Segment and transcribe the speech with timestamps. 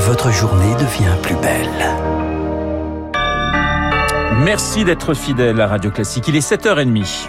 [0.00, 1.68] votre journée devient plus belle.
[4.42, 6.26] Merci d'être fidèle à Radio Classique.
[6.28, 7.28] Il est 7h30.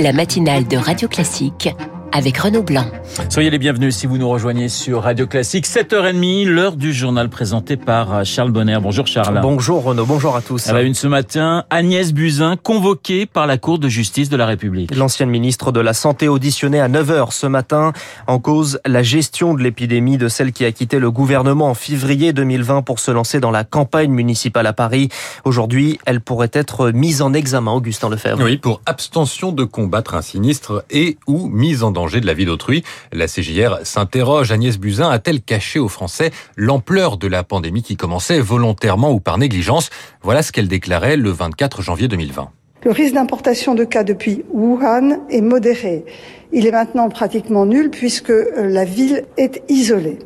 [0.00, 1.70] La matinale de Radio Classique
[2.12, 2.86] avec Renaud Blanc.
[3.28, 5.66] Soyez les bienvenus si vous nous rejoignez sur Radio Classique.
[5.66, 8.78] 7h30, l'heure du journal présenté par Charles Bonner.
[8.80, 9.40] Bonjour Charles.
[9.42, 10.68] Bonjour Renaud, bonjour à tous.
[10.68, 14.46] À la une ce matin, Agnès Buzyn convoquée par la Cour de justice de la
[14.46, 14.94] République.
[14.94, 17.92] L'ancienne ministre de la Santé auditionnée à 9h ce matin
[18.26, 22.32] en cause la gestion de l'épidémie de celle qui a quitté le gouvernement en février
[22.32, 25.08] 2020 pour se lancer dans la campagne municipale à Paris.
[25.44, 28.42] Aujourd'hui, elle pourrait être mise en examen, Augustin Lefebvre.
[28.42, 32.84] Oui, pour abstention de combattre un sinistre et ou mise en de la vie d'autrui.
[33.12, 34.52] La CJR s'interroge.
[34.52, 39.36] Agnès Buzyn a-t-elle caché aux Français l'ampleur de la pandémie qui commençait volontairement ou par
[39.36, 39.90] négligence?
[40.22, 42.50] Voilà ce qu'elle déclarait le 24 janvier 2020.
[42.84, 46.04] Le risque d'importation de cas depuis Wuhan est modéré.
[46.52, 50.20] Il est maintenant pratiquement nul puisque la ville est isolée.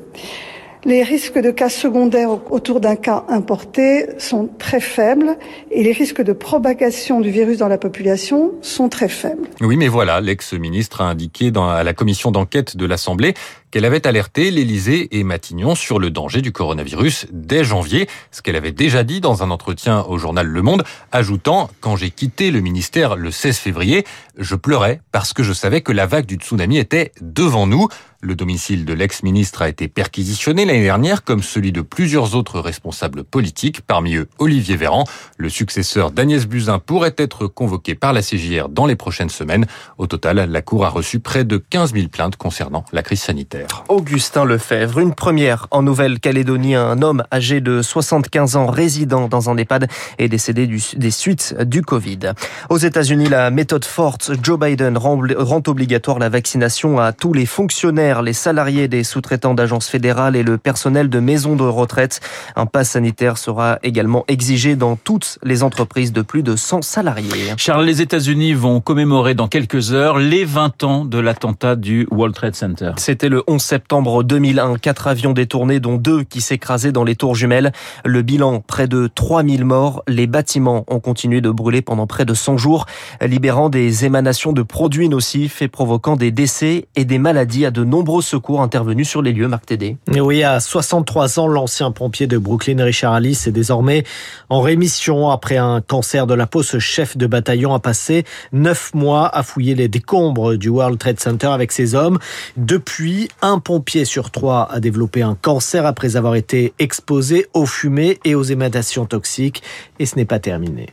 [0.84, 5.38] Les risques de cas secondaires autour d'un cas importé sont très faibles
[5.70, 9.48] et les risques de propagation du virus dans la population sont très faibles.
[9.60, 13.34] Oui, mais voilà, l'ex-ministre a indiqué à la commission d'enquête de l'Assemblée
[13.70, 18.56] qu'elle avait alerté l'Élysée et Matignon sur le danger du coronavirus dès janvier, ce qu'elle
[18.56, 22.60] avait déjà dit dans un entretien au journal Le Monde, ajoutant «Quand j'ai quitté le
[22.60, 24.04] ministère le 16 février,
[24.36, 27.86] je pleurais parce que je savais que la vague du tsunami était devant nous».
[28.24, 33.24] Le domicile de l'ex-ministre a été perquisitionné l'année dernière, comme celui de plusieurs autres responsables
[33.24, 35.02] politiques, parmi eux Olivier Véran.
[35.38, 39.66] Le successeur d'Agnès Buzyn pourrait être convoqué par la CJR dans les prochaines semaines.
[39.98, 43.82] Au total, la Cour a reçu près de 15 000 plaintes concernant la crise sanitaire.
[43.88, 46.76] Augustin Lefebvre, une première en Nouvelle-Calédonie.
[46.76, 51.82] Un homme âgé de 75 ans résident dans un EHPAD est décédé des suites du
[51.82, 52.34] Covid.
[52.70, 58.11] Aux États-Unis, la méthode forte, Joe Biden rend obligatoire la vaccination à tous les fonctionnaires,
[58.20, 62.20] les salariés des sous-traitants d'agences fédérales et le personnel de maisons de retraite.
[62.56, 67.54] Un pass sanitaire sera également exigé dans toutes les entreprises de plus de 100 salariés.
[67.56, 72.34] Charles, les États-Unis vont commémorer dans quelques heures les 20 ans de l'attentat du World
[72.34, 72.90] Trade Center.
[72.96, 74.76] C'était le 11 septembre 2001.
[74.78, 77.72] Quatre avions détournés, dont deux qui s'écrasaient dans les tours jumelles.
[78.04, 80.02] Le bilan, près de 3000 morts.
[80.08, 82.86] Les bâtiments ont continué de brûler pendant près de 100 jours,
[83.20, 87.84] libérant des émanations de produits nocifs et provoquant des décès et des maladies à de
[87.84, 89.96] nombreux secours intervenus sur les lieux, Marc Tédé.
[90.08, 94.04] Oui, à 63 ans, l'ancien pompier de Brooklyn, Richard Alice, est désormais
[94.48, 96.62] en rémission après un cancer de la peau.
[96.62, 101.20] Ce chef de bataillon a passé neuf mois à fouiller les décombres du World Trade
[101.20, 102.18] Center avec ses hommes.
[102.56, 108.18] Depuis, un pompier sur trois a développé un cancer après avoir été exposé aux fumées
[108.24, 109.62] et aux émanations toxiques.
[109.98, 110.88] Et ce n'est pas terminé.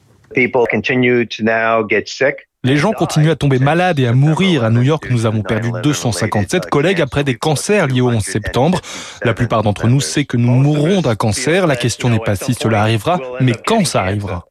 [2.65, 4.65] Les gens continuent à tomber malades et à mourir.
[4.65, 8.81] À New York, nous avons perdu 257 collègues après des cancers liés au 11 septembre.
[9.23, 11.67] La plupart d'entre nous sait que nous mourrons d'un cancer.
[11.67, 14.45] La question n'est pas si cela arrivera, mais quand ça arrivera.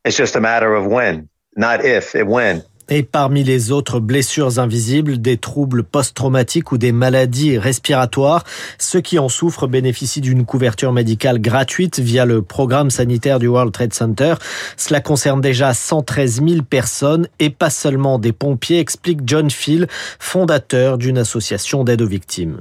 [2.91, 8.45] Et parmi les autres blessures invisibles, des troubles post-traumatiques ou des maladies respiratoires,
[8.79, 13.73] ceux qui en souffrent bénéficient d'une couverture médicale gratuite via le programme sanitaire du World
[13.73, 14.35] Trade Center.
[14.77, 19.87] Cela concerne déjà 113 000 personnes et pas seulement des pompiers, explique John Phil,
[20.19, 22.61] fondateur d'une association d'aide aux victimes.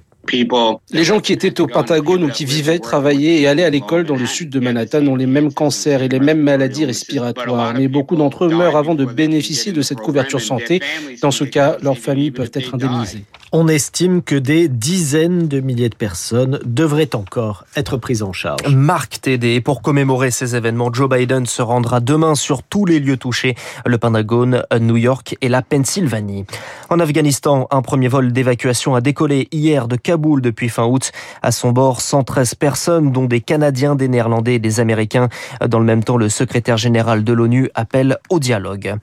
[0.91, 4.15] Les gens qui étaient au Pentagone ou qui vivaient, travaillaient et allaient à l'école dans
[4.15, 7.73] le sud de Manhattan ont les mêmes cancers et les mêmes maladies respiratoires.
[7.73, 10.81] Mais beaucoup d'entre eux meurent avant de bénéficier de cette couverture santé.
[11.21, 13.23] Dans ce cas, leurs familles peuvent être indemnisées.
[13.53, 18.67] On estime que des dizaines de milliers de personnes devraient encore être prises en charge.
[18.67, 23.15] Marc Tédé, pour commémorer ces événements, Joe Biden se rendra demain sur tous les lieux
[23.15, 23.55] touchés,
[23.85, 26.45] le Pentagone, New York et la Pennsylvanie.
[26.89, 31.13] En Afghanistan, un premier vol d'évacuation a décollé hier de Kaboul depuis fin août.
[31.41, 35.29] À son bord, 113 personnes, dont des Canadiens, des Néerlandais et des Américains.
[35.65, 38.97] Dans le même temps, le secrétaire général de l'ONU appelle au dialogue.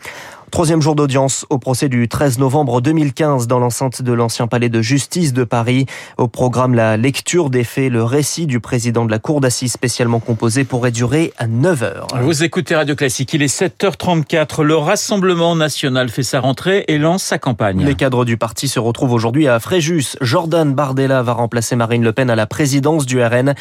[0.54, 4.80] Troisième jour d'audience au procès du 13 novembre 2015 dans l'enceinte de l'ancien palais de
[4.80, 5.86] justice de Paris.
[6.16, 10.20] Au programme, la lecture des faits, le récit du président de la cour d'assises spécialement
[10.20, 12.06] composé pourrait durer à 9 heures.
[12.22, 14.62] Vous écoutez Radio Classique, il est 7h34.
[14.62, 17.84] Le Rassemblement national fait sa rentrée et lance sa campagne.
[17.84, 20.16] Les cadres du parti se retrouvent aujourd'hui à Fréjus.
[20.20, 23.54] Jordan Bardella va remplacer Marine Le Pen à la présidence du RN.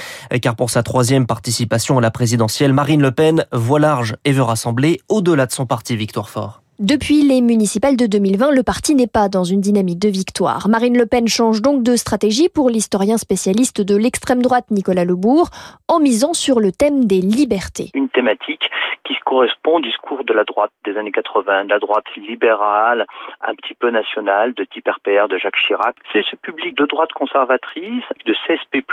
[0.44, 4.44] Car pour sa troisième participation à la présidentielle, Marine Le Pen voit large et veut
[4.44, 6.63] rassembler au-delà de son parti Victoire Fort.
[6.84, 10.68] Depuis les municipales de 2020, le parti n'est pas dans une dynamique de victoire.
[10.68, 15.48] Marine Le Pen change donc de stratégie pour l'historien spécialiste de l'extrême droite Nicolas Lebourg
[15.88, 17.90] en misant sur le thème des libertés.
[17.94, 18.70] Une thématique
[19.06, 23.06] qui correspond au discours de la droite des années 80, de la droite libérale,
[23.42, 25.96] un petit peu nationale, de type RPR de Jacques Chirac.
[26.12, 28.84] C'est ce public de droite conservatrice, de CSP+,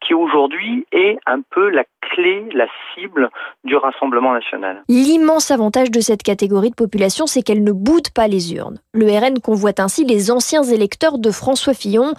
[0.00, 3.30] qui aujourd'hui est un peu la clé, la cible
[3.64, 4.82] du Rassemblement national.
[4.88, 8.78] L'immense avantage de cette catégorie de population, c'est qu'elle ne boude pas les urnes.
[8.92, 12.14] Le RN convoite ainsi les anciens électeurs de François Fillon,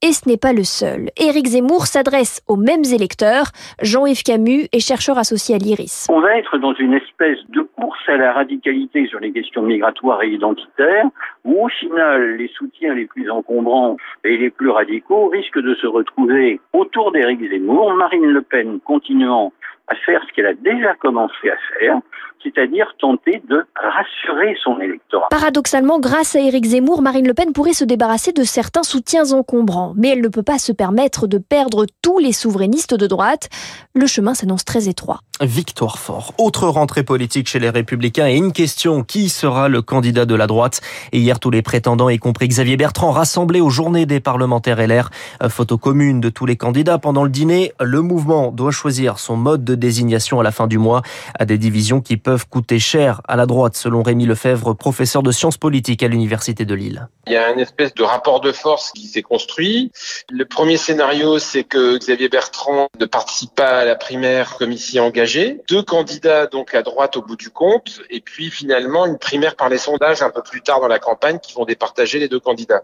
[0.00, 1.10] et ce n'est pas le seul.
[1.16, 3.46] Éric Zemmour s'adresse aux mêmes électeurs.
[3.82, 6.06] Jean-Yves Camus est chercheur associé à l'IRIS.
[6.08, 10.22] On va être dans une espèce de course à la radicalité sur les questions migratoires
[10.22, 11.06] et identitaires,
[11.44, 15.86] où au final, les soutiens les plus encombrants et les plus radicaux risquent de se
[15.86, 19.52] retrouver autour d'Éric Zemmour, Marine Le Pen continuant
[19.88, 21.96] à faire ce qu'elle a déjà commencé à faire,
[22.42, 25.26] c'est-à-dire tenter de rassurer son électorat.
[25.30, 29.92] Paradoxalement, grâce à Éric Zemmour, Marine Le Pen pourrait se débarrasser de certains soutiens encombrants.
[29.96, 33.48] Mais elle ne peut pas se permettre de perdre tous les souverainistes de droite.
[33.94, 35.20] Le chemin s'annonce très étroit.
[35.40, 36.32] Victoire fort.
[36.38, 40.46] Autre rentrée politique chez les Républicains et une question, qui sera le candidat de la
[40.46, 40.80] droite?
[41.12, 45.10] Et hier, tous les prétendants, y compris Xavier Bertrand, rassemblés aux journées des parlementaires LR.
[45.48, 47.72] Photo commune de tous les candidats pendant le dîner.
[47.80, 51.02] Le mouvement doit choisir son mode de désignation à la fin du mois
[51.38, 55.32] à des divisions qui peuvent coûter cher à la droite, selon Rémi Lefebvre, professeur de
[55.32, 57.08] sciences politiques à l'Université de Lille.
[57.26, 59.92] Il y a une espèce de rapport de force qui s'est construit.
[60.30, 64.98] Le premier scénario, c'est que Xavier Bertrand ne participe pas à la primaire comme ici
[64.98, 65.60] engagé.
[65.68, 69.68] Deux candidats donc à droite au bout du compte, et puis finalement une primaire par
[69.68, 72.82] les sondages un peu plus tard dans la campagne qui vont départager les deux candidats.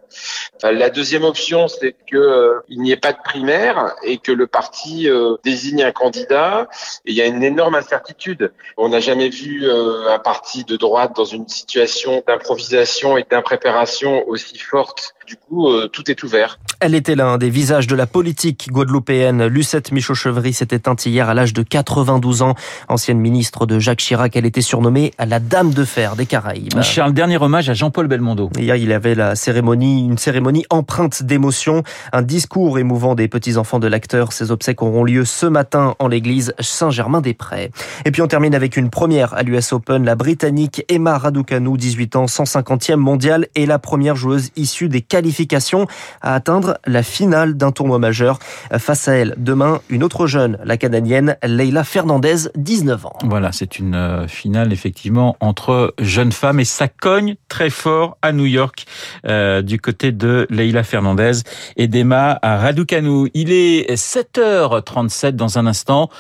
[0.63, 4.47] La deuxième option, c'est que euh, il n'y ait pas de primaire et que le
[4.47, 6.69] parti euh, désigne un candidat.
[7.07, 8.53] Et il y a une énorme incertitude.
[8.77, 14.27] On n'a jamais vu euh, un parti de droite dans une situation d'improvisation et d'impréparation
[14.29, 15.15] aussi forte.
[15.27, 16.59] Du coup, euh, tout est ouvert.
[16.81, 19.47] Elle était l'un des visages de la politique guadeloupéenne.
[19.47, 22.55] Lucette Michaud-Chevry s'est éteinte hier à l'âge de 92 ans.
[22.89, 26.81] Ancienne ministre de Jacques Chirac, elle était surnommée la Dame de Fer des Caraïbes.
[26.83, 28.51] Charles, dernier hommage à Jean-Paul Belmondo.
[28.59, 31.83] Hier, il y avait la cérémonie, une cérémonie empreinte d'émotion,
[32.13, 34.33] un discours émouvant des petits-enfants de l'acteur.
[34.33, 37.71] Ces obsèques auront lieu ce matin en l'église Saint-Germain-des-Prés.
[38.05, 40.05] Et puis on termine avec une première à l'US Open.
[40.05, 45.87] La Britannique Emma Raducanu, 18 ans, 150e mondiale, est la première joueuse issue des qualifications
[46.21, 48.39] à atteindre la finale d'un tournoi majeur.
[48.79, 53.19] Face à elle, demain, une autre jeune, la Canadienne Leila Fernandez, 19 ans.
[53.25, 58.33] Voilà, c'est une euh, finale effectivement entre jeunes femmes et ça cogne très fort à
[58.33, 58.87] New York
[59.27, 61.33] euh, du côté de Leila Fernandez
[61.77, 63.31] et d'Emma Raducanu.
[63.35, 66.11] Il est 7h37 dans un instant,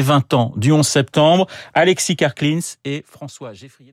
[0.00, 1.46] les 20 ans du 11 septembre.
[1.74, 3.92] Alexis Karklins et François Geffrier.